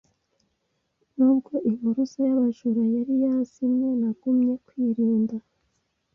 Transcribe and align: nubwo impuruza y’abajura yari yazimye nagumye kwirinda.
nubwo 1.15 1.53
impuruza 1.69 2.17
y’abajura 2.27 2.81
yari 2.95 3.13
yazimye 3.23 3.89
nagumye 4.01 4.53
kwirinda. 4.65 5.35